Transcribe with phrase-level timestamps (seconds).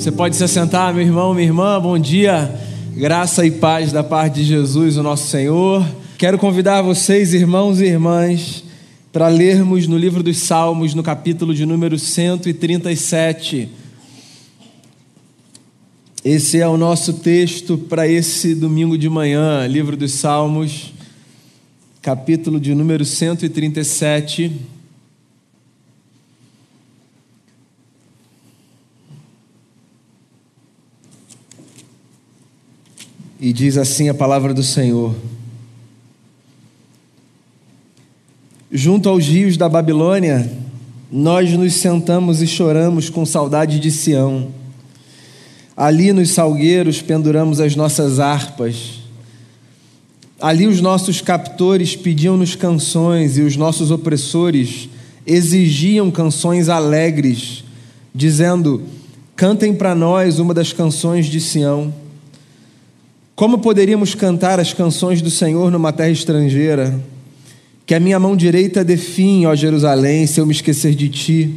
[0.00, 2.58] Você pode se assentar, meu irmão, minha irmã, bom dia.
[2.96, 5.86] Graça e paz da parte de Jesus, o nosso Senhor.
[6.16, 8.64] Quero convidar vocês, irmãos e irmãs,
[9.12, 13.68] para lermos no livro dos Salmos, no capítulo de número 137.
[16.24, 20.94] Esse é o nosso texto para esse domingo de manhã, livro dos Salmos,
[22.00, 24.50] capítulo de número 137.
[33.40, 35.14] E diz assim a palavra do Senhor:
[38.70, 40.52] Junto aos rios da Babilônia,
[41.10, 44.48] nós nos sentamos e choramos com saudade de Sião.
[45.74, 49.00] Ali nos salgueiros penduramos as nossas harpas.
[50.38, 54.90] Ali os nossos captores pediam-nos canções e os nossos opressores
[55.26, 57.64] exigiam canções alegres,
[58.14, 58.82] dizendo:
[59.34, 61.90] Cantem para nós uma das canções de Sião.
[63.40, 66.94] Como poderíamos cantar as canções do Senhor numa terra estrangeira?
[67.86, 71.54] Que a minha mão direita definhe, ó Jerusalém, se eu me esquecer de ti.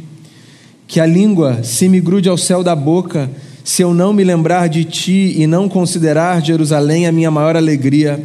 [0.86, 3.30] Que a língua se me grude ao céu da boca,
[3.62, 8.18] se eu não me lembrar de ti e não considerar Jerusalém a minha maior alegria.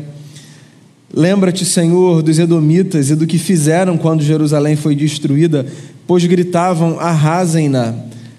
[1.14, 5.66] Lembra-te, Senhor, dos Edomitas e do que fizeram quando Jerusalém foi destruída,
[6.08, 7.94] pois gritavam: arrasem-na,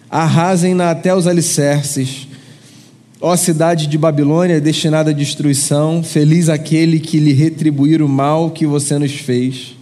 [0.09, 2.30] arrasem-na até os alicerces.
[3.23, 8.67] Ó cidade de Babilônia destinada à destruição, feliz aquele que lhe retribuir o mal que
[8.67, 9.77] você nos fez.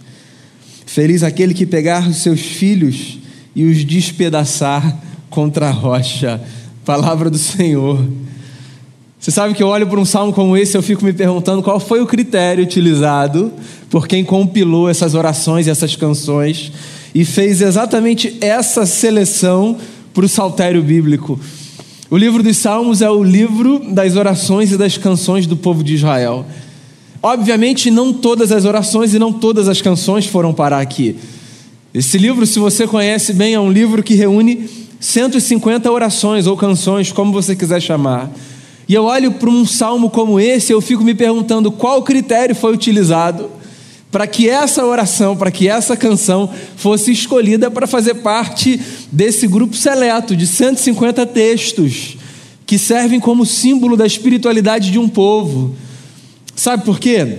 [0.85, 3.17] Feliz aquele que pegar os seus filhos
[3.55, 6.41] e os despedaçar contra a rocha.
[6.83, 8.05] Palavra do Senhor.
[9.17, 11.79] Você sabe que eu olho para um salmo como esse, eu fico me perguntando qual
[11.79, 13.53] foi o critério utilizado
[13.89, 16.73] por quem compilou essas orações e essas canções
[17.15, 19.77] e fez exatamente essa seleção
[20.13, 21.39] para o saltério bíblico.
[22.11, 25.93] O livro dos Salmos é o livro das orações e das canções do povo de
[25.93, 26.43] Israel.
[27.21, 31.17] Obviamente, não todas as orações e não todas as canções foram parar aqui.
[31.93, 34.67] Esse livro, se você conhece bem, é um livro que reúne
[34.99, 38.31] 150 orações ou canções, como você quiser chamar.
[38.87, 42.73] E eu olho para um salmo como esse, eu fico me perguntando qual critério foi
[42.73, 43.51] utilizado
[44.11, 48.79] para que essa oração, para que essa canção fosse escolhida para fazer parte
[49.11, 52.17] desse grupo seleto de 150 textos
[52.65, 55.75] que servem como símbolo da espiritualidade de um povo.
[56.55, 57.37] Sabe por quê?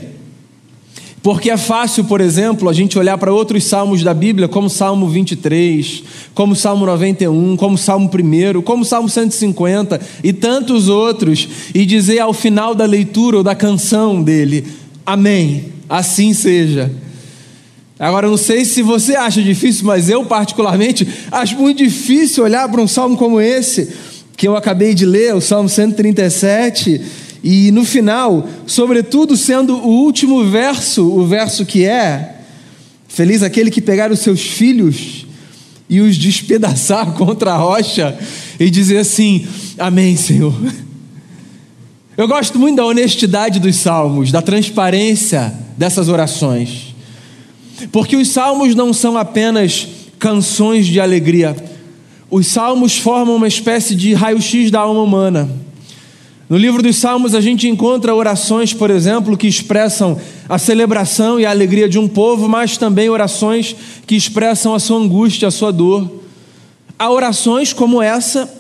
[1.23, 5.07] Porque é fácil, por exemplo, a gente olhar para outros salmos da Bíblia, como Salmo
[5.09, 6.03] 23,
[6.35, 12.33] como Salmo 91, como Salmo 1, como Salmo 150 e tantos outros, e dizer ao
[12.33, 14.67] final da leitura ou da canção dele:
[15.05, 16.89] Amém assim seja.
[17.99, 22.81] Agora, não sei se você acha difícil, mas eu, particularmente, acho muito difícil olhar para
[22.81, 23.91] um salmo como esse,
[24.37, 27.01] que eu acabei de ler, o Salmo 137,
[27.43, 32.37] e no final, sobretudo sendo o último verso, o verso que é:
[33.09, 35.27] Feliz aquele que pegar os seus filhos
[35.91, 38.17] e os despedaçar contra a rocha,
[38.59, 39.47] e dizer assim:
[39.77, 40.55] Amém, Senhor.
[42.17, 46.95] Eu gosto muito da honestidade dos salmos, da transparência dessas orações.
[47.91, 51.57] Porque os salmos não são apenas canções de alegria.
[52.31, 55.49] Os salmos formam uma espécie de raio-x da alma humana.
[56.51, 61.47] No livro dos Salmos, a gente encontra orações, por exemplo, que expressam a celebração e
[61.47, 63.75] a alegria de um povo, mas também orações
[64.07, 66.11] que expressam a sua angústia, a sua dor.
[66.99, 68.53] Há orações como essa,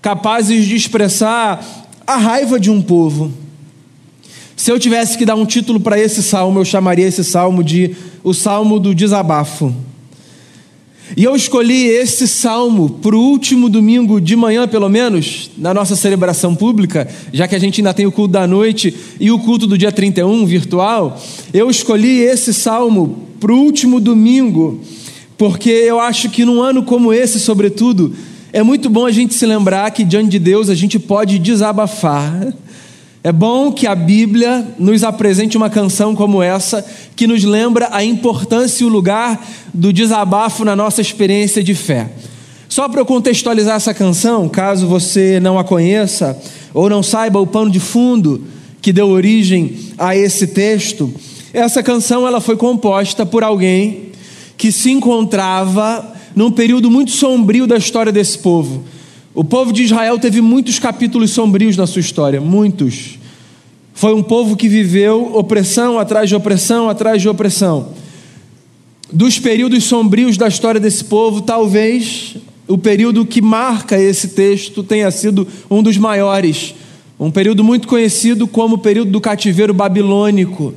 [0.00, 1.62] capazes de expressar
[2.06, 3.45] a raiva de um povo.
[4.56, 7.94] Se eu tivesse que dar um título para esse salmo, eu chamaria esse salmo de
[8.24, 9.72] o Salmo do Desabafo.
[11.14, 15.94] E eu escolhi esse salmo para o último domingo de manhã, pelo menos, na nossa
[15.94, 19.66] celebração pública, já que a gente ainda tem o culto da noite e o culto
[19.66, 21.20] do dia 31 virtual.
[21.52, 24.80] Eu escolhi esse salmo para o último domingo,
[25.36, 28.14] porque eu acho que num ano como esse, sobretudo,
[28.52, 32.52] é muito bom a gente se lembrar que diante de Deus a gente pode desabafar.
[33.26, 36.86] É bom que a Bíblia nos apresente uma canção como essa,
[37.16, 39.44] que nos lembra a importância e o lugar
[39.74, 42.08] do desabafo na nossa experiência de fé.
[42.68, 46.40] Só para eu contextualizar essa canção, caso você não a conheça
[46.72, 48.44] ou não saiba o pano de fundo
[48.80, 51.12] que deu origem a esse texto,
[51.52, 54.10] essa canção ela foi composta por alguém
[54.56, 58.84] que se encontrava num período muito sombrio da história desse povo.
[59.36, 63.18] O povo de Israel teve muitos capítulos sombrios na sua história, muitos.
[63.92, 67.90] Foi um povo que viveu opressão atrás de opressão atrás de opressão.
[69.12, 72.36] Dos períodos sombrios da história desse povo, talvez
[72.66, 76.74] o período que marca esse texto tenha sido um dos maiores,
[77.20, 80.72] um período muito conhecido como o período do cativeiro babilônico,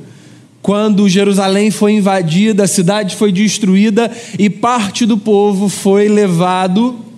[0.60, 7.08] quando Jerusalém foi invadida, a cidade foi destruída e parte do povo foi levado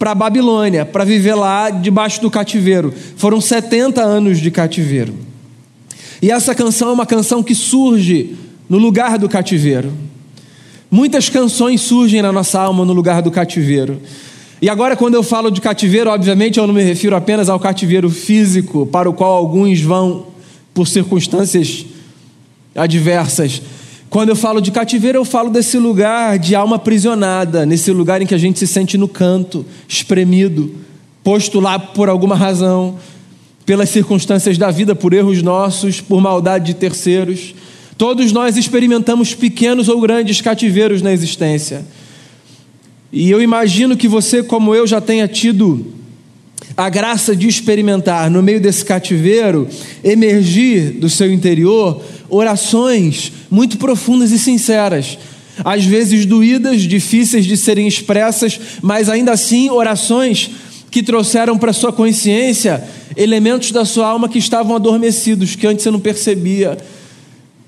[0.00, 2.90] para a Babilônia, para viver lá debaixo do cativeiro.
[3.18, 5.14] Foram 70 anos de cativeiro.
[6.22, 8.34] E essa canção é uma canção que surge
[8.66, 9.92] no lugar do cativeiro.
[10.90, 14.00] Muitas canções surgem na nossa alma no lugar do cativeiro.
[14.62, 18.08] E agora, quando eu falo de cativeiro, obviamente eu não me refiro apenas ao cativeiro
[18.08, 20.28] físico, para o qual alguns vão
[20.72, 21.84] por circunstâncias
[22.74, 23.60] adversas.
[24.10, 28.26] Quando eu falo de cativeiro, eu falo desse lugar de alma aprisionada, nesse lugar em
[28.26, 30.74] que a gente se sente no canto, espremido,
[31.22, 32.96] posto lá por alguma razão,
[33.64, 37.54] pelas circunstâncias da vida, por erros nossos, por maldade de terceiros.
[37.96, 41.86] Todos nós experimentamos pequenos ou grandes cativeiros na existência.
[43.12, 45.86] E eu imagino que você, como eu, já tenha tido
[46.76, 49.68] a graça de experimentar, no meio desse cativeiro,
[50.02, 55.18] emergir do seu interior orações muito profundas e sinceras.
[55.64, 60.50] Às vezes doídas, difíceis de serem expressas, mas ainda assim orações
[60.90, 62.82] que trouxeram para sua consciência
[63.16, 66.78] elementos da sua alma que estavam adormecidos, que antes você não percebia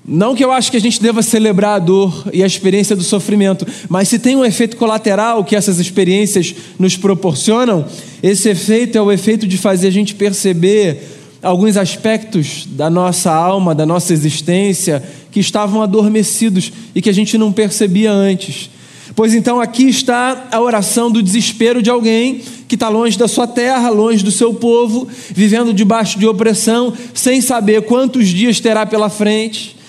[0.05, 3.03] não que eu acho que a gente deva celebrar a dor e a experiência do
[3.03, 7.85] sofrimento, mas se tem um efeito colateral que essas experiências nos proporcionam,
[8.21, 11.03] esse efeito é o efeito de fazer a gente perceber
[11.41, 15.01] alguns aspectos da nossa alma, da nossa existência,
[15.31, 18.69] que estavam adormecidos e que a gente não percebia antes.
[19.15, 23.47] Pois então aqui está a oração do desespero de alguém que está longe da sua
[23.47, 29.09] terra, longe do seu povo, vivendo debaixo de opressão, sem saber quantos dias terá pela
[29.09, 29.82] frente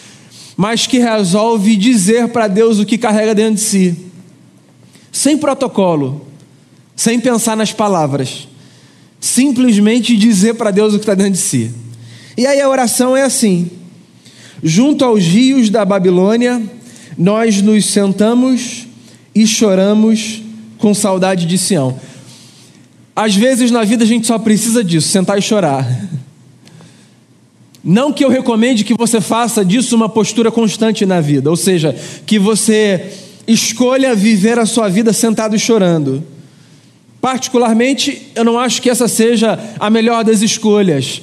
[0.56, 3.96] mas que resolve dizer para Deus o que carrega dentro de si,
[5.10, 6.26] sem protocolo,
[6.94, 8.48] sem pensar nas palavras,
[9.20, 11.72] simplesmente dizer para Deus o que está dentro de si.
[12.36, 13.70] E aí a oração é assim:
[14.62, 16.62] junto aos rios da Babilônia,
[17.16, 18.86] nós nos sentamos
[19.34, 20.42] e choramos
[20.78, 21.98] com saudade de Sião.
[23.16, 25.86] Às vezes na vida a gente só precisa disso, sentar e chorar.
[27.84, 31.94] Não que eu recomende que você faça disso uma postura constante na vida, ou seja,
[32.25, 33.12] que você
[33.46, 36.25] escolha viver a sua vida sentado e chorando.
[37.20, 41.20] Particularmente, eu não acho que essa seja a melhor das escolhas,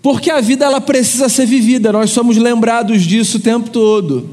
[0.00, 4.30] porque a vida ela precisa ser vivida, nós somos lembrados disso o tempo todo.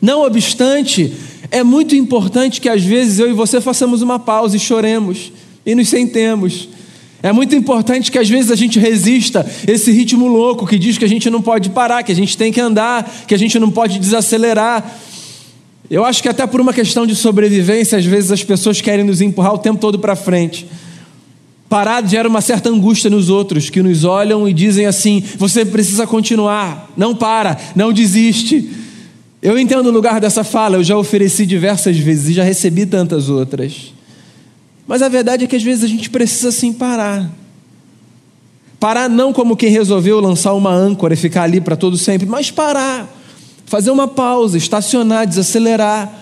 [0.00, 1.12] Não obstante,
[1.50, 5.32] é muito importante que às vezes eu e você façamos uma pausa e choremos
[5.66, 6.68] e nos sentemos
[7.24, 11.06] é muito importante que às vezes a gente resista esse ritmo louco que diz que
[11.06, 13.70] a gente não pode parar, que a gente tem que andar, que a gente não
[13.70, 14.94] pode desacelerar.
[15.90, 19.22] Eu acho que até por uma questão de sobrevivência, às vezes as pessoas querem nos
[19.22, 20.66] empurrar o tempo todo para frente.
[21.66, 26.06] Parar gera uma certa angústia nos outros que nos olham e dizem assim: você precisa
[26.06, 28.68] continuar, não para, não desiste.
[29.40, 33.30] Eu entendo o lugar dessa fala, eu já ofereci diversas vezes e já recebi tantas
[33.30, 33.93] outras.
[34.86, 37.30] Mas a verdade é que às vezes a gente precisa sim parar.
[38.78, 42.50] Parar não como quem resolveu lançar uma âncora e ficar ali para todo sempre, mas
[42.50, 43.08] parar,
[43.64, 46.12] fazer uma pausa, estacionar, desacelerar.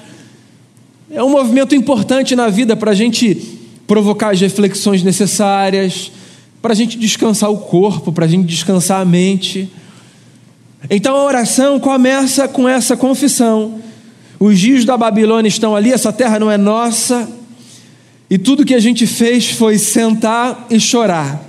[1.11, 6.13] É um movimento importante na vida para a gente provocar as reflexões necessárias,
[6.63, 9.69] para a gente descansar o corpo, para a gente descansar a mente.
[10.89, 13.81] Então a oração começa com essa confissão:
[14.39, 17.42] os dias da Babilônia estão ali, essa terra não é nossa
[18.33, 21.47] e tudo que a gente fez foi sentar e chorar.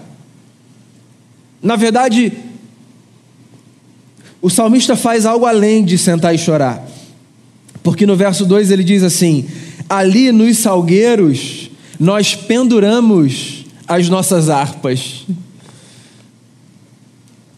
[1.62, 2.34] Na verdade,
[4.42, 6.86] o salmista faz algo além de sentar e chorar.
[7.82, 9.48] Porque no verso 2 ele diz assim:
[9.88, 15.26] Ali nos salgueiros nós penduramos as nossas harpas.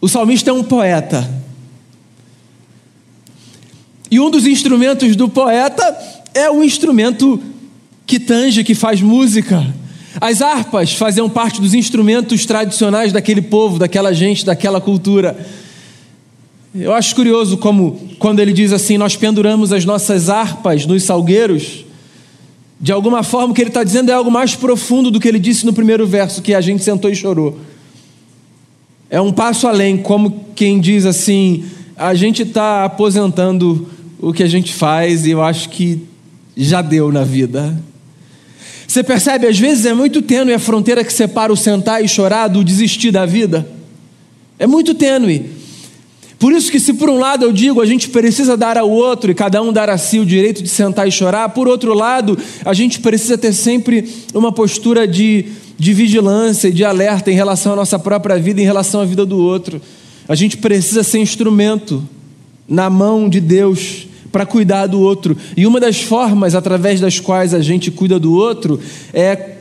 [0.00, 1.28] O salmista é um poeta.
[4.08, 5.82] E um dos instrumentos do poeta
[6.32, 7.42] é o instrumento
[8.06, 9.66] que tange, que faz música.
[10.20, 15.36] As harpas faziam parte dos instrumentos tradicionais daquele povo, daquela gente, daquela cultura.
[16.74, 21.84] Eu acho curioso como, quando ele diz assim, nós penduramos as nossas harpas nos salgueiros,
[22.80, 25.38] de alguma forma o que ele está dizendo é algo mais profundo do que ele
[25.38, 27.58] disse no primeiro verso, que a gente sentou e chorou.
[29.08, 31.64] É um passo além, como quem diz assim:
[31.96, 36.02] a gente está aposentando o que a gente faz e eu acho que
[36.56, 37.74] já deu na vida.
[38.86, 42.48] Você percebe, às vezes é muito tênue a fronteira que separa o sentar e chorar
[42.48, 43.66] do desistir da vida.
[44.58, 45.50] É muito tênue.
[46.38, 49.30] Por isso que se por um lado eu digo, a gente precisa dar ao outro
[49.30, 52.38] e cada um dar a si o direito de sentar e chorar, por outro lado,
[52.64, 55.46] a gente precisa ter sempre uma postura de,
[55.78, 59.24] de vigilância e de alerta em relação à nossa própria vida, em relação à vida
[59.24, 59.80] do outro.
[60.28, 62.06] A gente precisa ser instrumento
[62.68, 65.36] na mão de Deus para cuidar do outro.
[65.56, 68.80] E uma das formas através das quais a gente cuida do outro
[69.12, 69.56] é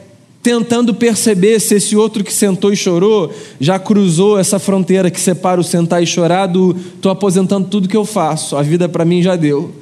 [0.46, 5.60] tentando perceber se esse outro que sentou e chorou já cruzou essa fronteira que separa
[5.60, 9.24] o sentar e chorar do estou aposentando tudo que eu faço, a vida para mim
[9.24, 9.74] já deu.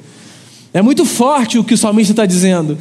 [0.72, 2.78] É muito forte o que o salmista está dizendo.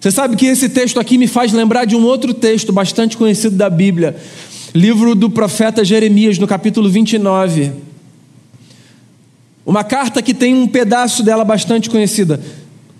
[0.00, 3.54] Você sabe que esse texto aqui me faz lembrar de um outro texto bastante conhecido
[3.54, 4.16] da Bíblia,
[4.74, 7.89] livro do profeta Jeremias, no capítulo 29.
[9.64, 12.40] Uma carta que tem um pedaço dela bastante conhecida.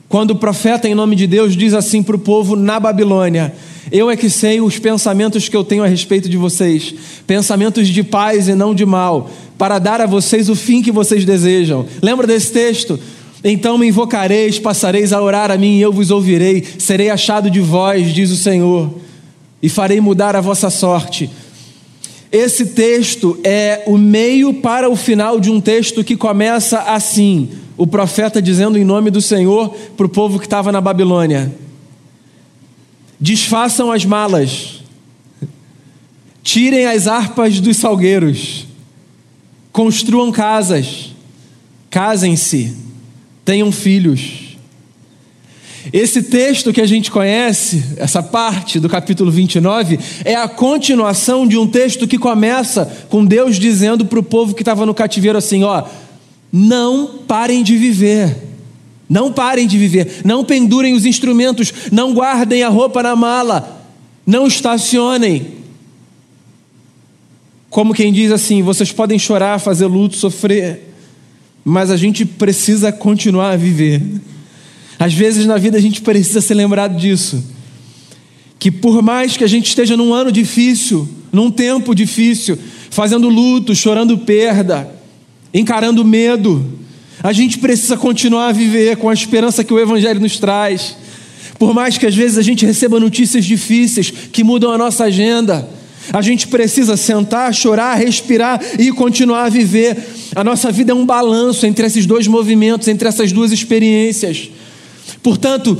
[0.09, 3.55] Quando o profeta, em nome de Deus, diz assim para o povo na Babilônia:
[3.91, 6.95] Eu é que sei os pensamentos que eu tenho a respeito de vocês,
[7.27, 11.25] pensamentos de paz e não de mal, para dar a vocês o fim que vocês
[11.25, 11.87] desejam.
[12.03, 12.99] Lembra desse texto?
[13.43, 17.61] Então me invocareis, passareis a orar a mim e eu vos ouvirei, serei achado de
[17.61, 18.93] vós, diz o Senhor,
[19.63, 21.31] e farei mudar a vossa sorte.
[22.33, 27.87] Esse texto é o meio para o final de um texto que começa assim: o
[27.87, 31.53] profeta dizendo em nome do Senhor para o povo que estava na Babilônia:
[33.19, 34.81] desfaçam as malas,
[36.41, 38.65] tirem as harpas dos salgueiros,
[39.73, 41.13] construam casas,
[41.91, 42.77] casem-se,
[43.45, 44.40] tenham filhos.
[45.93, 51.57] Esse texto que a gente conhece, essa parte do capítulo 29, é a continuação de
[51.57, 55.65] um texto que começa com Deus dizendo para o povo que estava no cativeiro assim:
[55.65, 55.85] ó
[56.53, 58.37] não parem de viver.
[59.09, 60.21] Não parem de viver.
[60.25, 61.73] Não pendurem os instrumentos.
[61.93, 63.85] Não guardem a roupa na mala.
[64.27, 65.61] Não estacionem.
[67.69, 70.93] Como quem diz assim: vocês podem chorar, fazer luto, sofrer,
[71.65, 74.03] mas a gente precisa continuar a viver.
[75.01, 77.43] Às vezes na vida a gente precisa ser lembrado disso.
[78.59, 82.59] Que por mais que a gente esteja num ano difícil, num tempo difícil,
[82.91, 84.95] fazendo luto, chorando perda,
[85.55, 86.79] encarando medo.
[87.23, 90.95] A gente precisa continuar a viver com a esperança que o Evangelho nos traz.
[91.59, 95.67] Por mais que às vezes a gente receba notícias difíceis que mudam a nossa agenda,
[96.13, 99.97] a gente precisa sentar, chorar, respirar e continuar a viver.
[100.37, 104.51] A nossa vida é um balanço entre esses dois movimentos, entre essas duas experiências.
[105.23, 105.77] Portanto,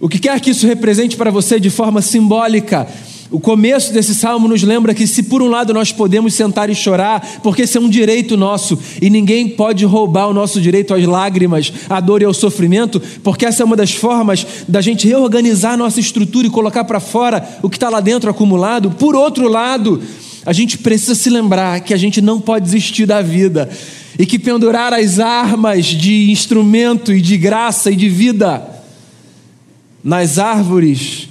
[0.00, 2.88] o que quer que isso represente para você de forma simbólica,
[3.32, 6.74] o começo desse salmo nos lembra que, se por um lado nós podemos sentar e
[6.74, 11.04] chorar, porque esse é um direito nosso, e ninguém pode roubar o nosso direito às
[11.06, 15.78] lágrimas, à dor e ao sofrimento, porque essa é uma das formas da gente reorganizar
[15.78, 18.90] nossa estrutura e colocar para fora o que está lá dentro acumulado.
[18.90, 20.02] Por outro lado,
[20.44, 23.70] a gente precisa se lembrar que a gente não pode desistir da vida
[24.18, 28.62] e que pendurar as armas de instrumento e de graça e de vida
[30.02, 31.28] nas árvores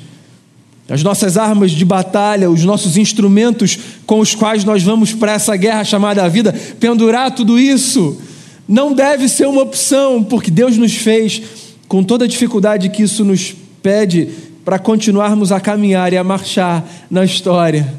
[0.92, 5.56] as nossas armas de batalha, os nossos instrumentos com os quais nós vamos para essa
[5.56, 8.20] guerra chamada vida, pendurar tudo isso
[8.68, 11.42] não deve ser uma opção, porque Deus nos fez
[11.88, 14.30] com toda a dificuldade que isso nos pede
[14.64, 17.94] para continuarmos a caminhar e a marchar na história.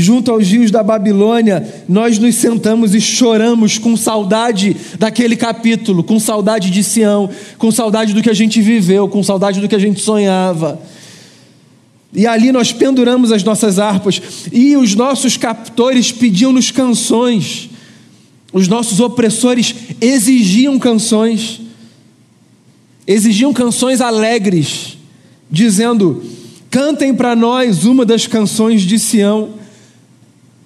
[0.00, 6.20] Junto aos rios da Babilônia, nós nos sentamos e choramos com saudade daquele capítulo, com
[6.20, 7.28] saudade de Sião,
[7.58, 10.80] com saudade do que a gente viveu, com saudade do que a gente sonhava.
[12.14, 17.68] E ali nós penduramos as nossas harpas, e os nossos captores pediam-nos canções,
[18.52, 21.60] os nossos opressores exigiam canções,
[23.04, 24.96] exigiam canções alegres,
[25.50, 26.22] dizendo:
[26.70, 29.58] cantem para nós uma das canções de Sião.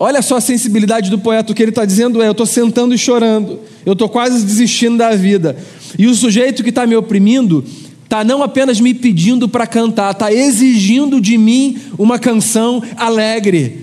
[0.04, 2.92] Olha só a sensibilidade do poeta, o que ele está dizendo é: eu estou sentando
[2.92, 5.56] e chorando, eu estou quase desistindo da vida,
[5.96, 7.64] e o sujeito que está me oprimindo
[8.02, 13.82] está não apenas me pedindo para cantar, está exigindo de mim uma canção alegre.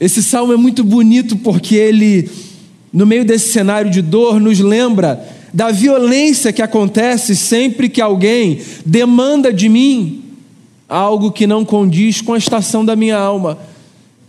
[0.00, 2.26] Esse salmo é muito bonito porque ele,
[2.90, 5.22] no meio desse cenário de dor, nos lembra
[5.52, 10.24] da violência que acontece sempre que alguém demanda de mim
[10.88, 13.75] algo que não condiz com a estação da minha alma.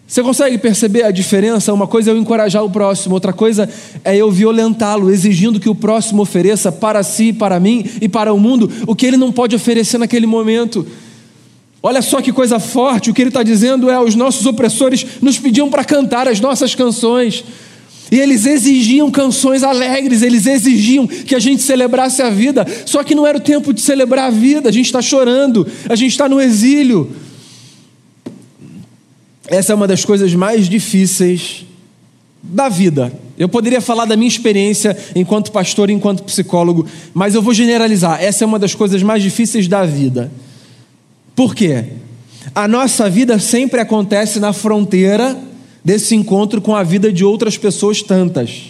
[0.08, 1.74] Você consegue perceber a diferença?
[1.74, 3.70] Uma coisa é eu encorajar o próximo, outra coisa
[4.06, 8.40] é eu violentá-lo, exigindo que o próximo ofereça para si, para mim e para o
[8.40, 10.88] mundo o que ele não pode oferecer naquele momento.
[11.84, 15.38] Olha só que coisa forte, o que ele está dizendo é: os nossos opressores nos
[15.38, 17.44] pediam para cantar as nossas canções,
[18.10, 23.14] e eles exigiam canções alegres, eles exigiam que a gente celebrasse a vida, só que
[23.14, 26.30] não era o tempo de celebrar a vida, a gente está chorando, a gente está
[26.30, 27.12] no exílio.
[29.48, 31.66] Essa é uma das coisas mais difíceis
[32.44, 33.12] da vida.
[33.38, 38.22] Eu poderia falar da minha experiência enquanto pastor, enquanto psicólogo, mas eu vou generalizar.
[38.22, 40.32] Essa é uma das coisas mais difíceis da vida.
[41.36, 41.86] Por quê?
[42.56, 45.38] A nossa vida sempre acontece na fronteira
[45.84, 48.64] desse encontro com a vida de outras pessoas tantas.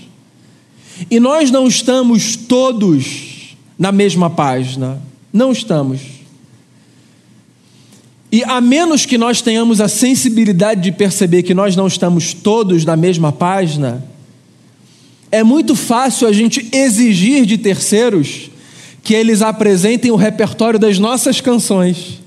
[1.09, 5.01] E nós não estamos todos na mesma página.
[5.31, 6.16] Não estamos.
[8.31, 12.83] E a menos que nós tenhamos a sensibilidade de perceber que nós não estamos todos
[12.83, 14.03] na mesma página,
[15.31, 18.49] é muito fácil a gente exigir de terceiros
[19.03, 22.19] que eles apresentem o repertório das nossas canções,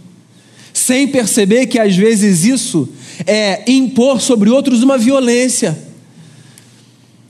[0.73, 2.88] sem perceber que às vezes isso
[3.26, 5.78] é impor sobre outros uma violência.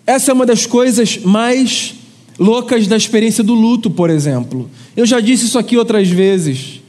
[0.07, 1.95] Essa é uma das coisas mais
[2.39, 4.71] loucas da experiência do luto, por exemplo.
[4.97, 6.80] Eu já disse isso aqui outras vezes.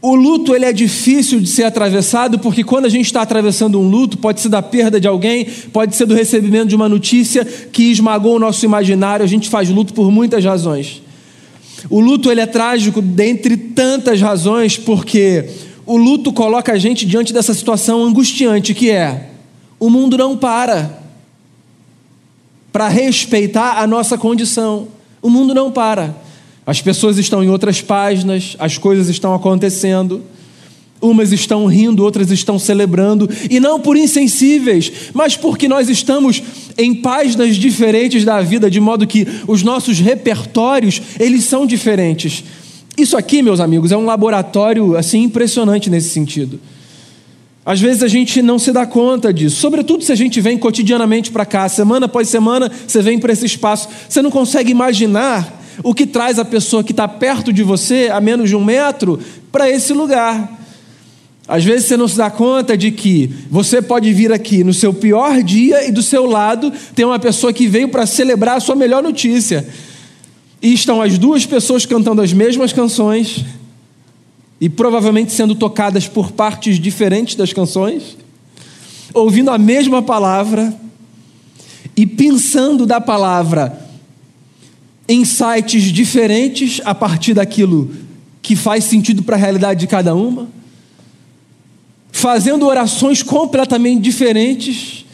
[0.00, 3.88] O luto ele é difícil de ser atravessado porque quando a gente está atravessando um
[3.88, 7.90] luto, pode ser da perda de alguém, pode ser do recebimento de uma notícia que
[7.90, 9.24] esmagou o nosso imaginário.
[9.24, 11.02] A gente faz luto por muitas razões.
[11.90, 15.48] O luto ele é trágico dentre tantas razões porque
[15.84, 19.30] o luto coloca a gente diante dessa situação angustiante que é
[19.80, 20.98] o mundo não para
[22.72, 24.88] para respeitar a nossa condição.
[25.20, 26.14] O mundo não para.
[26.68, 30.22] As pessoas estão em outras páginas, as coisas estão acontecendo.
[31.00, 36.42] Umas estão rindo, outras estão celebrando, e não por insensíveis, mas porque nós estamos
[36.76, 42.44] em páginas diferentes da vida, de modo que os nossos repertórios, eles são diferentes.
[42.98, 46.60] Isso aqui, meus amigos, é um laboratório assim impressionante nesse sentido.
[47.64, 51.30] Às vezes a gente não se dá conta disso, sobretudo se a gente vem cotidianamente
[51.30, 55.94] para cá, semana após semana, você vem para esse espaço, você não consegue imaginar o
[55.94, 59.18] que traz a pessoa que está perto de você, a menos de um metro,
[59.50, 60.56] para esse lugar.
[61.46, 64.92] Às vezes você não se dá conta de que você pode vir aqui no seu
[64.92, 68.74] pior dia e do seu lado tem uma pessoa que veio para celebrar a sua
[68.74, 69.66] melhor notícia.
[70.60, 73.44] E estão as duas pessoas cantando as mesmas canções
[74.60, 78.18] e provavelmente sendo tocadas por partes diferentes das canções,
[79.14, 80.74] ouvindo a mesma palavra
[81.96, 83.87] e pensando da palavra
[85.08, 87.90] insights diferentes a partir daquilo
[88.42, 90.48] que faz sentido para a realidade de cada uma,
[92.12, 95.04] fazendo orações completamente diferentes.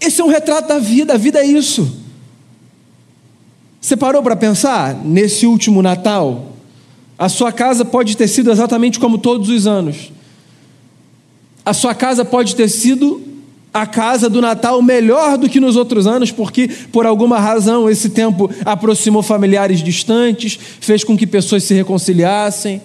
[0.00, 2.00] Esse é um retrato da vida, a vida é isso.
[3.80, 6.52] Você parou para pensar nesse último Natal?
[7.18, 10.12] A sua casa pode ter sido exatamente como todos os anos.
[11.64, 13.22] A sua casa pode ter sido
[13.72, 18.10] a casa do Natal melhor do que nos outros anos, porque por alguma razão esse
[18.10, 22.82] tempo aproximou familiares distantes, fez com que pessoas se reconciliassem.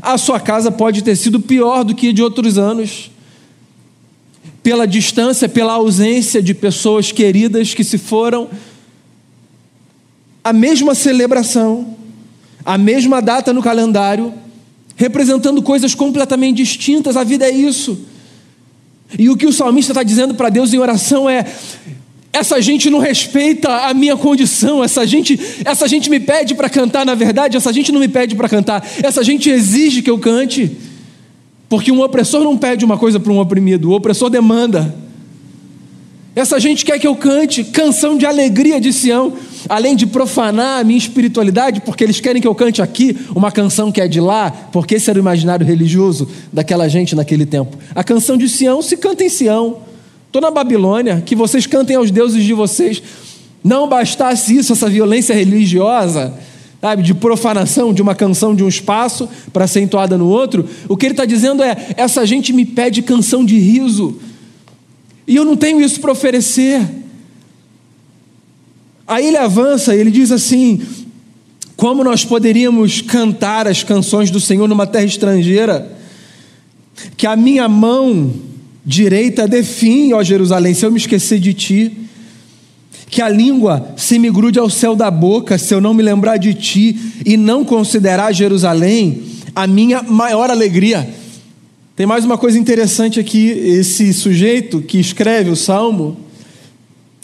[0.00, 3.10] A sua casa pode ter sido pior do que de outros anos,
[4.62, 8.48] pela distância, pela ausência de pessoas queridas que se foram.
[10.42, 11.94] A mesma celebração,
[12.64, 14.32] a mesma data no calendário,
[14.96, 18.11] representando coisas completamente distintas, a vida é isso.
[19.18, 21.44] E o que o salmista está dizendo para Deus em oração é:
[22.32, 27.04] essa gente não respeita a minha condição, essa gente, essa gente me pede para cantar,
[27.04, 30.74] na verdade, essa gente não me pede para cantar, essa gente exige que eu cante,
[31.68, 34.94] porque um opressor não pede uma coisa para um oprimido, o opressor demanda.
[36.34, 39.34] Essa gente quer que eu cante canção de alegria de Sião,
[39.68, 43.90] além de profanar a minha espiritualidade, porque eles querem que eu cante aqui uma canção
[43.90, 47.76] que é de lá, porque esse era o imaginário religioso daquela gente naquele tempo.
[47.94, 49.78] A canção de Sião se canta em Sião.
[50.26, 53.02] Estou na Babilônia, que vocês cantem aos deuses de vocês.
[53.62, 56.34] Não bastasse isso, essa violência religiosa,
[56.80, 60.96] sabe, de profanação de uma canção de um espaço para ser entoada no outro, o
[60.96, 64.18] que ele está dizendo é: essa gente me pede canção de riso
[65.26, 66.80] e eu não tenho isso para oferecer.
[69.06, 70.80] Aí ele avança, ele diz assim:
[71.76, 75.90] como nós poderíamos cantar as canções do Senhor numa terra estrangeira?
[77.16, 78.32] Que a minha mão
[78.84, 81.98] direita define, ó Jerusalém, se eu me esquecer de ti.
[83.10, 86.36] Que a língua se me grude ao céu da boca, se eu não me lembrar
[86.38, 89.22] de ti e não considerar Jerusalém
[89.54, 91.08] a minha maior alegria.
[91.94, 96.16] Tem mais uma coisa interessante aqui: esse sujeito que escreve o salmo,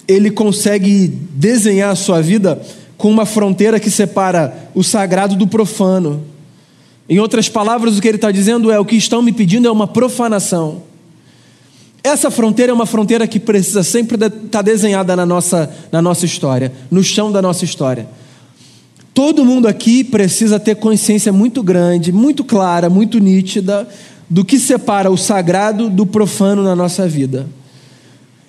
[0.08, 2.60] ele consegue desenhar a sua vida
[2.96, 6.24] com uma fronteira que separa o sagrado do profano.
[7.06, 9.70] Em outras palavras, o que ele está dizendo é: o que estão me pedindo é
[9.70, 10.82] uma profanação.
[12.02, 16.24] Essa fronteira é uma fronteira que precisa sempre estar tá desenhada na nossa, na nossa
[16.24, 18.08] história, no chão da nossa história.
[19.12, 23.86] Todo mundo aqui precisa ter consciência muito grande, muito clara, muito nítida
[24.30, 27.46] do que separa o sagrado do profano na nossa vida.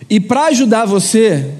[0.10, 1.52] E para ajudar você,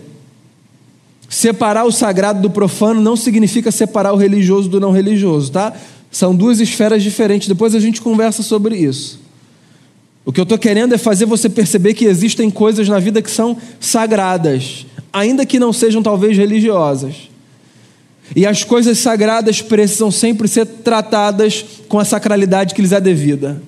[1.30, 5.74] separar o sagrado do profano não significa separar o religioso do não religioso, tá?
[6.12, 7.48] São duas esferas diferentes.
[7.48, 9.20] Depois a gente conversa sobre isso.
[10.26, 13.32] O que eu estou querendo é fazer você perceber que existem coisas na vida que
[13.32, 17.30] são sagradas, ainda que não sejam talvez religiosas.
[18.36, 23.62] E as coisas sagradas precisam sempre ser tratadas com a sacralidade que lhes é devida.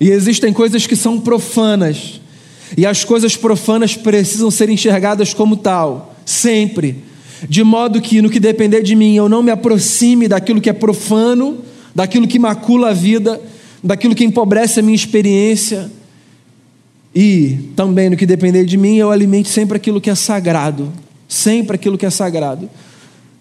[0.00, 2.20] E existem coisas que são profanas.
[2.76, 6.96] E as coisas profanas precisam ser enxergadas como tal, sempre.
[7.48, 10.72] De modo que, no que depender de mim, eu não me aproxime daquilo que é
[10.72, 11.58] profano,
[11.94, 13.40] daquilo que macula a vida,
[13.82, 15.90] daquilo que empobrece a minha experiência.
[17.14, 20.92] E também, no que depender de mim, eu alimente sempre aquilo que é sagrado.
[21.28, 22.68] Sempre aquilo que é sagrado.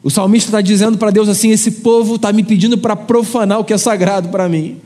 [0.04, 3.64] O salmista está dizendo para Deus assim: esse povo está me pedindo para profanar o
[3.64, 4.78] que é sagrado para mim.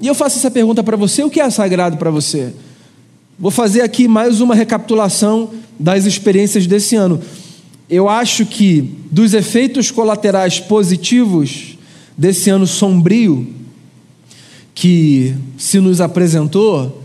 [0.00, 2.52] E eu faço essa pergunta para você: o que é sagrado para você?
[3.36, 7.20] Vou fazer aqui mais uma recapitulação das experiências desse ano.
[7.90, 11.76] Eu acho que dos efeitos colaterais positivos
[12.16, 13.52] desse ano sombrio
[14.72, 17.02] que se nos apresentou,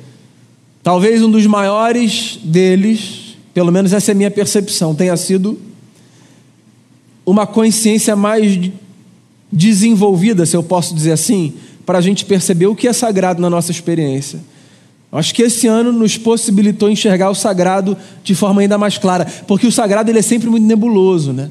[0.83, 5.59] talvez um dos maiores deles, pelo menos essa é a minha percepção, tenha sido
[7.25, 8.69] uma consciência mais
[9.51, 11.53] desenvolvida, se eu posso dizer assim,
[11.87, 14.39] para a gente perceber o que é sagrado na nossa experiência.
[15.11, 19.65] Acho que esse ano nos possibilitou enxergar o sagrado de forma ainda mais clara, porque
[19.65, 21.49] o sagrado ele é sempre muito nebuloso, né?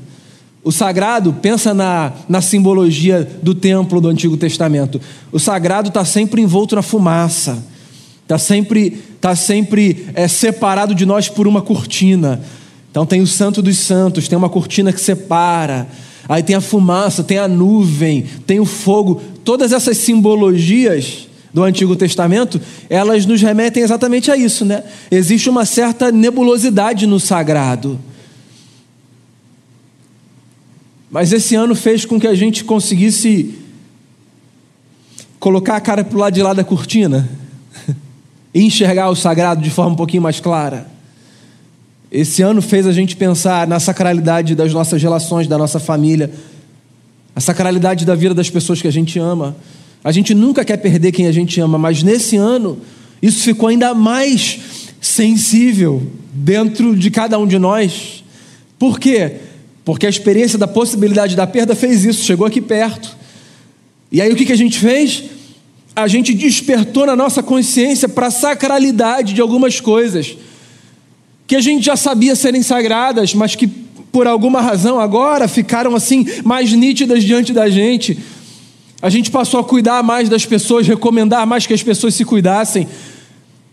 [0.62, 5.00] O sagrado, pensa na, na simbologia do templo do Antigo Testamento.
[5.32, 7.64] O sagrado está sempre envolto na fumaça,
[8.22, 12.40] está sempre, tá sempre é, separado de nós por uma cortina.
[12.90, 15.88] Então tem o Santo dos Santos, tem uma cortina que separa,
[16.28, 19.22] aí tem a fumaça, tem a nuvem, tem o fogo.
[19.44, 24.84] Todas essas simbologias do Antigo Testamento, elas nos remetem exatamente a isso, né?
[25.10, 27.98] Existe uma certa nebulosidade no sagrado.
[31.10, 33.54] Mas esse ano fez com que a gente conseguisse
[35.40, 37.28] colocar a cara para o lado de lá da cortina
[38.52, 40.86] e enxergar o sagrado de forma um pouquinho mais clara.
[42.10, 46.30] Esse ano fez a gente pensar na sacralidade das nossas relações, da nossa família,
[47.36, 49.56] a sacralidade da vida das pessoas que a gente ama.
[50.02, 52.78] A gente nunca quer perder quem a gente ama, mas nesse ano
[53.20, 54.60] isso ficou ainda mais
[55.00, 58.24] sensível dentro de cada um de nós.
[58.78, 59.36] Por quê?
[59.84, 63.16] Porque a experiência da possibilidade da perda fez isso, chegou aqui perto.
[64.10, 65.24] E aí o que, que a gente fez?
[65.94, 70.36] A gente despertou na nossa consciência para a sacralidade de algumas coisas
[71.46, 76.26] que a gente já sabia serem sagradas, mas que por alguma razão agora ficaram assim
[76.44, 78.18] mais nítidas diante da gente.
[79.00, 82.88] A gente passou a cuidar mais das pessoas, recomendar mais que as pessoas se cuidassem.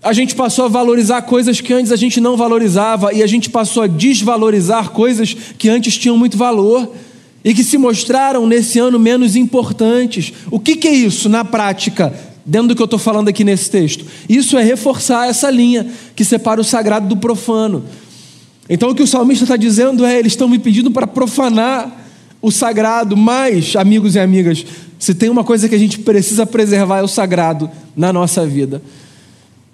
[0.04, 3.50] A gente passou a valorizar coisas que antes a gente não valorizava e a gente
[3.50, 6.94] passou a desvalorizar coisas que antes tinham muito valor
[7.44, 10.32] e que se mostraram nesse ano menos importantes.
[10.52, 12.14] O que, que é isso na prática?
[12.46, 14.06] dentro do que eu estou falando aqui nesse texto.
[14.30, 17.84] Isso é reforçar essa linha que separa o sagrado do profano.
[18.70, 22.06] Então o que o salmista está dizendo é: eles estão me pedindo para profanar
[22.42, 24.64] o sagrado, mas, amigos e amigas,
[24.98, 28.82] se tem uma coisa que a gente precisa preservar é o sagrado na nossa vida.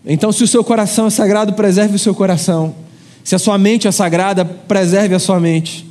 [0.05, 2.75] Então, se o seu coração é sagrado, preserve o seu coração.
[3.23, 5.85] Se a sua mente é sagrada, preserve a sua mente.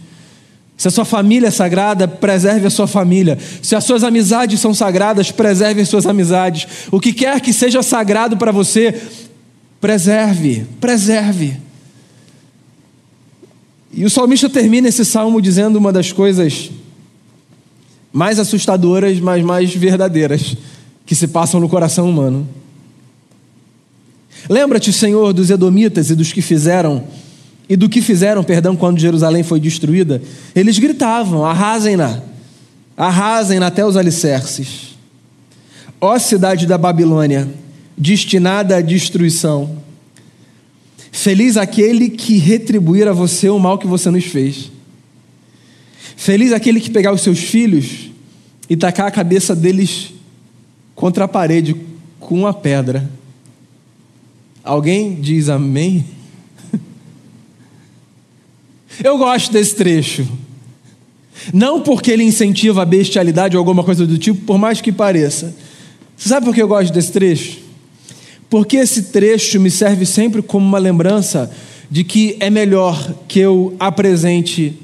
[0.76, 3.38] Se a sua família é sagrada, preserve a sua família.
[3.62, 6.66] Se as suas amizades são sagradas, preserve as suas amizades.
[6.90, 9.00] O que quer que seja sagrado para você,
[9.80, 11.56] preserve, preserve.
[13.92, 16.70] E o salmista termina esse salmo dizendo uma das coisas
[18.12, 20.56] mais assustadoras, mas mais verdadeiras
[21.06, 22.48] que se passam no coração humano.
[24.48, 27.04] Lembra-te, Senhor, dos edomitas e dos que fizeram
[27.70, 30.20] e do que fizeram, perdão, quando Jerusalém foi destruída,
[30.56, 32.20] eles gritavam: arrasem-na,
[32.96, 34.96] arrasem-na até os alicerces.
[36.00, 37.48] Ó cidade da Babilônia,
[37.96, 39.78] destinada à destruição,
[41.12, 44.72] feliz aquele que retribuir a você o mal que você nos fez.
[46.20, 48.10] Feliz aquele que pegar os seus filhos
[48.68, 50.12] e tacar a cabeça deles
[50.94, 51.74] contra a parede
[52.20, 53.10] com uma pedra.
[54.62, 56.04] Alguém diz amém?
[59.02, 60.28] Eu gosto desse trecho.
[61.54, 65.56] Não porque ele incentiva a bestialidade ou alguma coisa do tipo, por mais que pareça.
[66.18, 67.60] Você sabe por que eu gosto desse trecho?
[68.50, 71.50] Porque esse trecho me serve sempre como uma lembrança
[71.90, 74.78] de que é melhor que eu apresente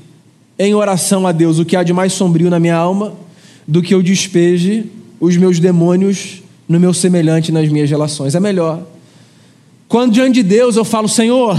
[0.58, 3.14] em oração a Deus o que há de mais sombrio na minha alma
[3.66, 4.86] do que eu despeje
[5.20, 8.34] os meus demônios no meu semelhante nas minhas relações.
[8.34, 8.82] É melhor.
[9.88, 11.58] Quando diante de Deus eu falo, Senhor,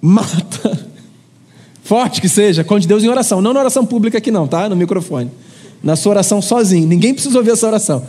[0.00, 0.88] mata.
[1.82, 3.40] Forte que seja, conte Deus em oração.
[3.40, 4.68] Não na oração pública aqui, não, tá?
[4.68, 5.30] No microfone.
[5.82, 6.86] Na sua oração sozinho.
[6.86, 8.06] Ninguém precisa ouvir essa oração.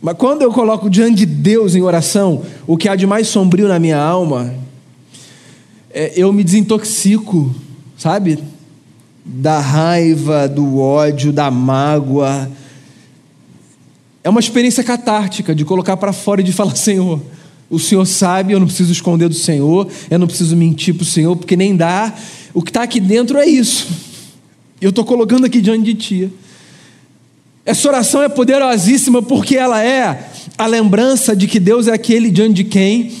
[0.00, 3.66] Mas quando eu coloco diante de Deus em oração, o que há de mais sombrio
[3.66, 4.54] na minha alma,
[5.90, 7.52] é, eu me desintoxico,
[7.96, 8.38] sabe?
[9.24, 12.50] Da raiva, do ódio, da mágoa.
[14.22, 17.20] É uma experiência catártica de colocar para fora e de falar: Senhor,
[17.70, 21.06] o Senhor sabe, eu não preciso esconder do Senhor, eu não preciso mentir para o
[21.06, 22.14] Senhor, porque nem dá.
[22.52, 23.88] O que está aqui dentro é isso.
[24.80, 26.32] Eu estou colocando aqui diante de Ti.
[27.66, 32.54] Essa oração é poderosíssima porque ela é a lembrança de que Deus é aquele diante
[32.54, 33.12] de quem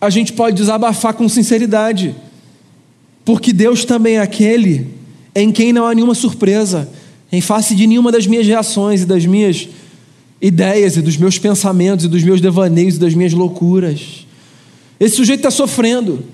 [0.00, 2.14] a gente pode desabafar com sinceridade.
[3.24, 4.88] Porque Deus também é aquele
[5.34, 6.88] em quem não há nenhuma surpresa,
[7.32, 9.68] em face de nenhuma das minhas reações e das minhas
[10.40, 14.26] ideias e dos meus pensamentos e dos meus devaneios e das minhas loucuras.
[15.00, 16.24] Esse sujeito está sofrendo.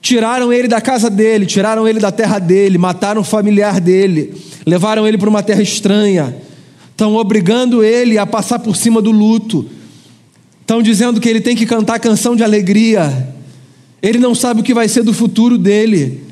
[0.00, 5.06] Tiraram ele da casa dele, tiraram ele da terra dele, mataram o familiar dele, levaram
[5.06, 6.36] ele para uma terra estranha,
[6.90, 9.66] estão obrigando ele a passar por cima do luto,
[10.60, 13.34] estão dizendo que ele tem que cantar canção de alegria,
[14.00, 16.25] ele não sabe o que vai ser do futuro dele.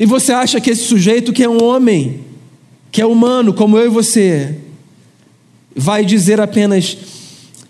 [0.00, 2.20] E você acha que esse sujeito, que é um homem,
[2.90, 4.56] que é humano, como eu e você,
[5.76, 6.96] vai dizer apenas: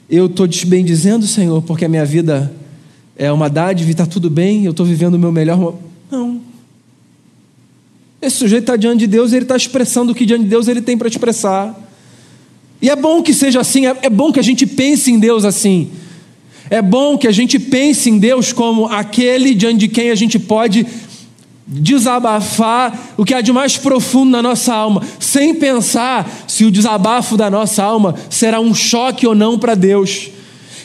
[0.09, 2.55] Eu estou te bem dizendo, Senhor, porque a minha vida
[3.17, 5.75] é uma dádiva e está tudo bem, eu estou vivendo o meu melhor.
[6.09, 6.41] Não.
[8.23, 10.69] Esse sujeito está diante de Deus e ele está expressando o que diante de Deus
[10.69, 11.77] ele tem para expressar.
[12.81, 15.45] E é bom que seja assim, é, é bom que a gente pense em Deus
[15.45, 15.91] assim.
[16.71, 20.39] É bom que a gente pense em Deus como aquele diante de quem a gente
[20.39, 20.87] pode
[21.71, 27.37] desabafar o que há de mais profundo na nossa alma, sem pensar se o desabafo
[27.37, 30.31] da nossa alma será um choque ou não para Deus.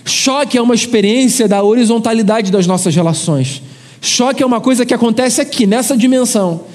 [0.06, 3.64] Choque é uma experiência da horizontalidade das nossas relações.
[4.00, 6.66] Choque é uma coisa que acontece aqui, nessa dimensão.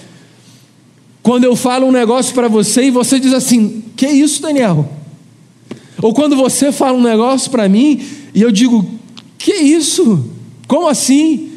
[1.22, 4.90] Quando eu falo um negócio para você e você diz assim: Que isso, Daniel?
[6.02, 8.84] Ou quando você fala um negócio para mim e eu digo:
[9.38, 10.28] Que isso?
[10.66, 11.49] Como assim?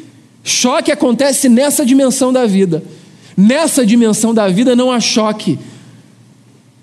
[0.46, 2.84] Choque acontece nessa dimensão da vida.
[3.34, 5.58] Nessa dimensão da vida não há choque.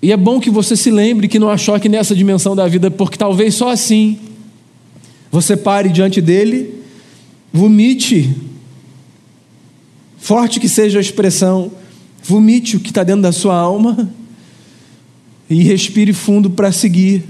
[0.02, 2.90] E é bom que você se lembre que não há choque nessa dimensão da vida,
[2.90, 4.18] porque talvez só assim
[5.30, 6.82] você pare diante dele,
[7.52, 8.36] vomite,
[10.18, 11.70] forte que seja a expressão,
[12.20, 14.10] vomite o que está dentro da sua alma
[15.48, 17.22] e respire fundo para seguir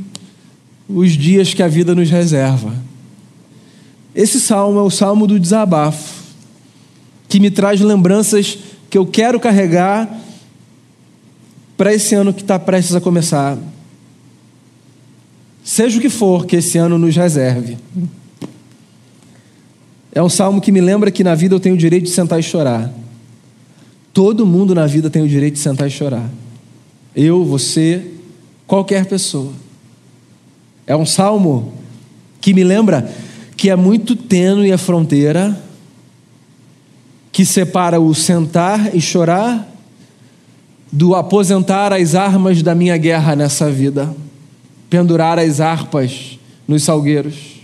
[0.88, 2.75] os dias que a vida nos reserva.
[4.14, 6.22] Esse salmo é o salmo do desabafo
[7.33, 8.59] que me traz lembranças
[8.90, 10.21] que eu quero carregar
[11.79, 13.57] para esse ano que está prestes a começar.
[15.64, 17.79] Seja o que for que esse ano nos reserve.
[20.14, 22.38] É um salmo que me lembra que na vida eu tenho o direito de sentar
[22.38, 22.92] e chorar.
[24.12, 26.29] Todo mundo na vida tem o direito de sentar e chorar.
[27.16, 28.11] Eu, você,
[28.66, 29.55] qualquer pessoa.
[30.87, 31.73] É um salmo
[32.42, 33.11] que me lembra
[33.57, 35.59] que é muito tênue a fronteira
[37.33, 39.66] que separa o sentar e chorar
[40.92, 44.14] do aposentar as armas da minha guerra nessa vida,
[44.90, 47.62] pendurar as harpas nos salgueiros.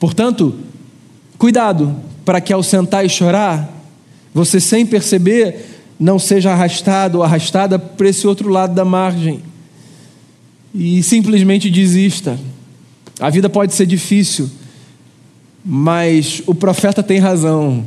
[0.00, 0.58] Portanto,
[1.36, 3.70] cuidado para que ao sentar e chorar,
[4.32, 5.66] você sem perceber
[6.00, 9.42] não seja arrastado ou arrastada para esse outro lado da margem
[10.74, 12.38] e simplesmente desista.
[13.20, 14.50] A vida pode ser difícil
[15.64, 17.84] mas o profeta tem razão.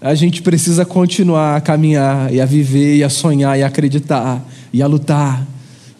[0.00, 4.44] A gente precisa continuar a caminhar e a viver e a sonhar e a acreditar
[4.72, 5.46] e a lutar,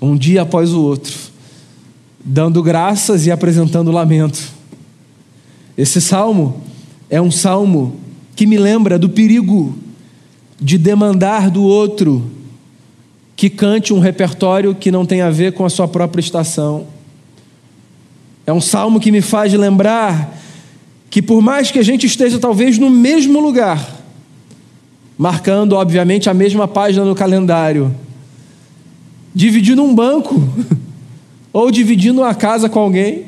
[0.00, 1.14] um dia após o outro,
[2.22, 4.52] dando graças e apresentando lamento.
[5.78, 6.62] Esse salmo
[7.08, 7.96] é um salmo
[8.34, 9.74] que me lembra do perigo
[10.60, 12.30] de demandar do outro
[13.34, 16.86] que cante um repertório que não tem a ver com a sua própria estação.
[18.46, 20.38] É um salmo que me faz lembrar
[21.16, 24.02] que por mais que a gente esteja talvez no mesmo lugar,
[25.16, 27.90] marcando obviamente a mesma página no calendário,
[29.34, 30.46] dividindo um banco,
[31.54, 33.24] ou dividindo uma casa com alguém,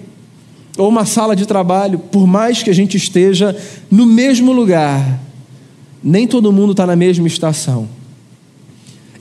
[0.77, 3.57] ou uma sala de trabalho, por mais que a gente esteja
[3.90, 5.18] no mesmo lugar,
[6.05, 7.88] nem todo mundo está na mesma estação.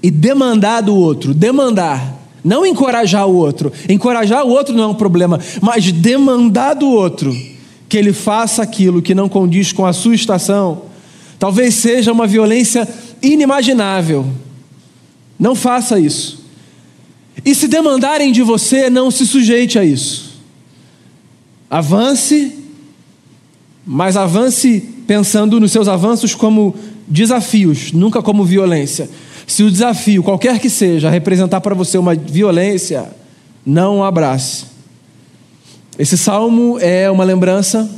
[0.04, 4.94] E demandar do outro, demandar, não encorajar o outro, encorajar o outro não é um
[4.94, 7.34] problema, mas demandar do outro
[7.90, 10.84] que ele faça aquilo que não condiz com a sua estação,
[11.40, 12.88] talvez seja uma violência
[13.22, 14.26] inimaginável.
[15.40, 16.46] Não faça isso.
[17.46, 20.38] E se demandarem de você, não se sujeite a isso.
[21.70, 22.54] Avance,
[23.86, 26.76] mas avance pensando nos seus avanços como
[27.08, 29.10] desafios, nunca como violência.
[29.46, 33.10] Se o desafio, qualquer que seja, representar para você uma violência,
[33.66, 34.66] não o abrace.
[35.98, 37.90] Esse salmo é uma lembrança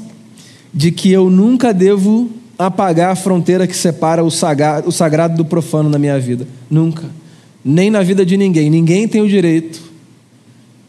[0.73, 5.99] de que eu nunca devo apagar a fronteira que separa o sagrado, do profano na
[5.99, 6.47] minha vida.
[6.69, 7.05] Nunca.
[7.63, 8.69] Nem na vida de ninguém.
[8.69, 9.81] Ninguém tem o direito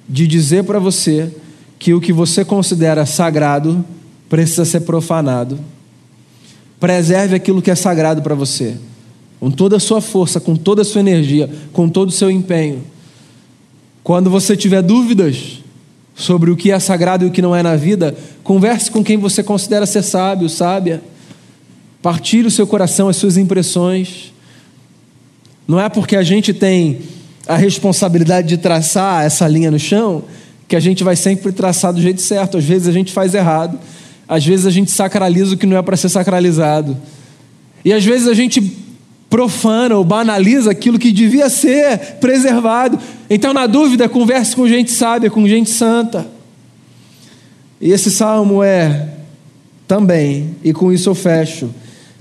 [0.09, 1.33] de dizer para você
[1.79, 3.85] que o que você considera sagrado
[4.29, 5.59] precisa ser profanado.
[6.79, 8.77] Preserve aquilo que é sagrado para você,
[9.38, 12.83] com toda a sua força, com toda a sua energia, com todo o seu empenho.
[14.03, 15.60] Quando você tiver dúvidas
[16.14, 19.16] sobre o que é sagrado e o que não é na vida, converse com quem
[19.16, 21.03] você considera ser sábio, sábia.
[22.03, 24.33] Partilhe o seu coração, as suas impressões.
[25.66, 27.01] Não é porque a gente tem
[27.46, 30.25] a responsabilidade de traçar essa linha no chão
[30.66, 32.57] que a gente vai sempre traçar do jeito certo.
[32.57, 33.79] Às vezes a gente faz errado.
[34.29, 36.96] Às vezes a gente sacraliza o que não é para ser sacralizado.
[37.85, 38.61] E às vezes a gente
[39.31, 42.99] profana ou banaliza aquilo que devia ser preservado.
[43.31, 46.27] Então, na dúvida, converse com gente sábia, com gente santa.
[47.81, 49.09] E esse salmo é
[49.87, 51.71] também, e com isso eu fecho,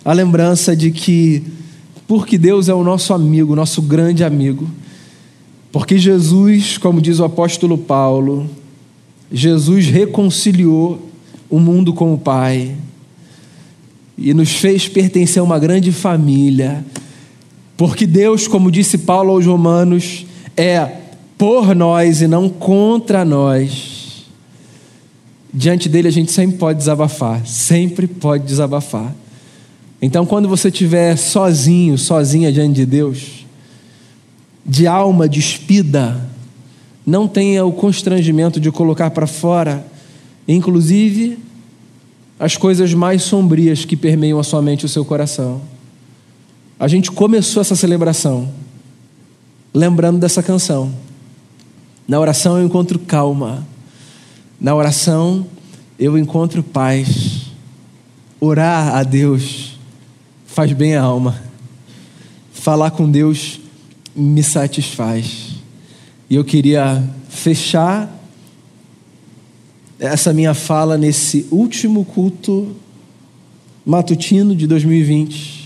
[0.06, 1.44] a lembrança de que,
[2.08, 4.70] porque Deus é o nosso amigo, nosso grande amigo,
[5.72, 8.50] porque Jesus, como diz o apóstolo Paulo,
[9.32, 11.10] Jesus reconciliou
[11.50, 12.76] o mundo com o Pai
[14.18, 16.84] e nos fez pertencer a uma grande família,
[17.80, 20.26] porque Deus, como disse Paulo aos Romanos,
[20.58, 20.98] é
[21.38, 24.26] por nós e não contra nós.
[25.54, 29.16] Diante dele a gente sempre pode desabafar, sempre pode desabafar.
[30.02, 33.46] Então, quando você estiver sozinho, sozinha diante de Deus,
[34.66, 36.22] de alma despida,
[37.06, 39.88] não tenha o constrangimento de colocar para fora,
[40.46, 41.40] inclusive
[42.38, 45.62] as coisas mais sombrias que permeiam a sua mente e o seu coração.
[46.80, 48.50] A gente começou essa celebração
[49.74, 50.94] lembrando dessa canção.
[52.08, 53.68] Na oração eu encontro calma.
[54.60, 55.46] Na oração
[56.00, 57.48] eu encontro paz.
[58.40, 59.78] Orar a Deus
[60.46, 61.42] faz bem a alma.
[62.54, 63.60] Falar com Deus
[64.16, 65.56] me satisfaz.
[66.30, 68.10] E eu queria fechar
[70.00, 72.74] essa minha fala nesse último culto
[73.86, 75.59] matutino de 2020,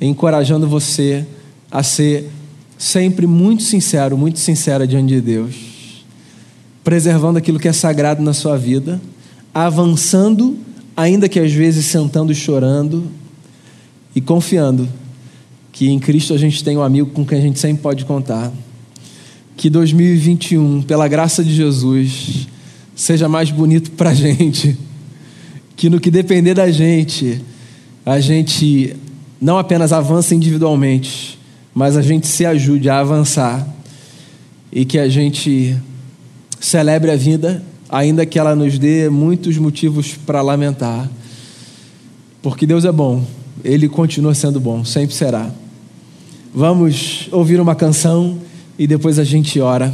[0.00, 1.26] encorajando você
[1.70, 2.30] a ser
[2.78, 5.54] sempre muito sincero, muito sincera diante de Deus,
[6.84, 9.00] preservando aquilo que é sagrado na sua vida,
[9.54, 10.56] avançando,
[10.96, 13.10] ainda que às vezes sentando e chorando,
[14.14, 14.88] e confiando
[15.72, 18.50] que em Cristo a gente tem um amigo com quem a gente sempre pode contar.
[19.58, 22.48] Que 2021, pela graça de Jesus,
[22.94, 24.74] seja mais bonito para a gente,
[25.76, 27.42] que no que depender da gente,
[28.06, 28.96] a gente
[29.40, 31.38] não apenas avance individualmente,
[31.74, 33.66] mas a gente se ajude a avançar
[34.72, 35.76] e que a gente
[36.58, 41.08] celebre a vida, ainda que ela nos dê muitos motivos para lamentar,
[42.42, 43.24] porque Deus é bom,
[43.64, 45.50] Ele continua sendo bom, sempre será.
[46.54, 48.38] Vamos ouvir uma canção
[48.78, 49.92] e depois a gente ora.